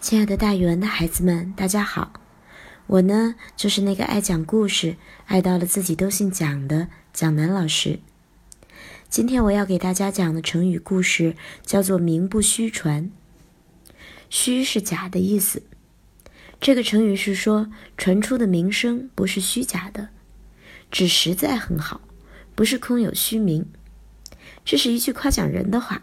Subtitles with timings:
[0.00, 2.14] 亲爱的，大语文的孩子们，大家好！
[2.86, 7.98] 我呢，就是那个爱讲故事、爱到了自己都姓蒋的蒋楠老师。
[9.10, 11.36] 今天我要给大家讲的成语故事
[11.66, 13.10] 叫做“名不虚传”。
[14.30, 15.62] 虚是假的意思。
[16.58, 20.08] 这个成语是说传出的名声不是虚假的，
[20.90, 22.00] 只实在很好，
[22.54, 23.66] 不是空有虚名。
[24.64, 26.02] 这是一句夸奖人的话。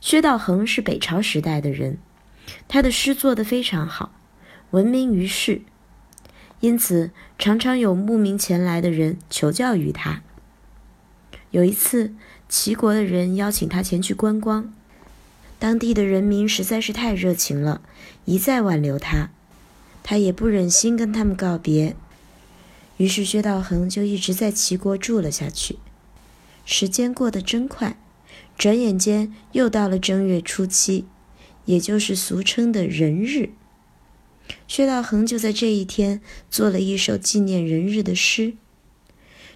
[0.00, 1.98] 薛道衡是北朝时代的人。
[2.68, 4.12] 他的诗做得非常好，
[4.70, 5.62] 闻名于世，
[6.60, 10.22] 因此常常有慕名前来的人求教于他。
[11.50, 12.14] 有一次，
[12.48, 14.72] 齐国的人邀请他前去观光，
[15.58, 17.80] 当地的人民实在是太热情了，
[18.24, 19.30] 一再挽留他，
[20.02, 21.96] 他也不忍心跟他们告别，
[22.98, 25.78] 于是薛道衡就一直在齐国住了下去。
[26.64, 27.96] 时间过得真快，
[28.58, 31.06] 转眼间又到了正月初七。
[31.66, 33.50] 也就是俗称的人日，
[34.66, 36.20] 薛道衡就在这一天
[36.50, 38.54] 做了一首纪念人日的诗。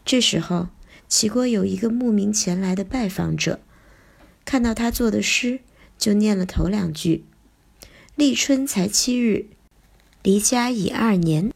[0.05, 0.69] 这时候，
[1.09, 3.61] 齐国有一个慕名前来的拜访者，
[4.45, 5.61] 看到他做的诗，
[5.97, 7.25] 就念了头两句
[8.17, 9.47] ：“立春才七日，
[10.23, 11.53] 离家已二年。”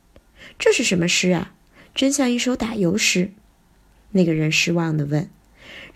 [0.59, 1.55] 这是什么诗啊？
[1.95, 3.33] 真像一首打油诗。
[4.13, 5.29] 那个人失望地问：“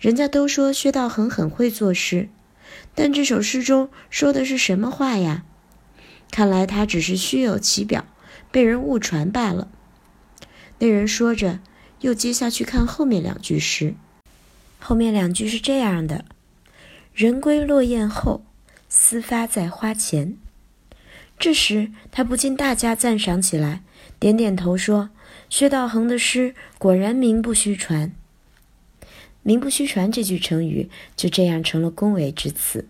[0.01, 2.27] 人家都说薛道衡很会作诗。”
[2.95, 5.43] 但这首诗中说的是什么话呀？
[6.31, 8.05] 看来他只是虚有其表，
[8.51, 9.67] 被人误传罢了。
[10.77, 11.59] 那人说着，
[12.01, 13.95] 又接下去看后面两句诗。
[14.79, 16.23] 后面两句是这样的
[17.13, 18.45] ：“人归落雁后，
[18.87, 20.37] 思发在花前。”
[21.39, 23.81] 这时他不禁大加赞赏起来，
[24.19, 25.09] 点点头说
[25.49, 28.13] ：“薛道衡的诗果然名不虚传。”
[29.41, 32.87] 名不虚传这句成语就这样成了恭维之词。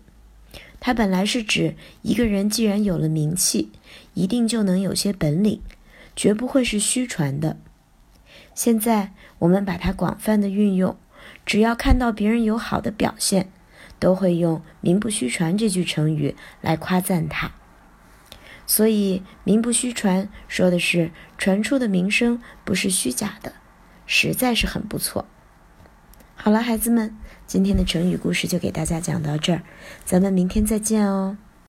[0.80, 3.70] 它本来是指一个人既然有了名气，
[4.14, 5.60] 一定就能有些本领，
[6.16, 7.58] 绝不会是虚传的。
[8.54, 10.96] 现在我们把它广泛的运用，
[11.44, 13.52] 只要看到别人有好的表现，
[13.98, 17.52] 都会用“名不虚传”这句成语来夸赞他。
[18.66, 23.52] 所以“名不虚传”说的是传出的名声不是虚假的，
[24.06, 25.26] 实在是很不错。
[26.42, 27.14] 好了，孩子们，
[27.46, 29.60] 今天的成语故事就给大家讲到这儿，
[30.06, 31.36] 咱们明天再见哦。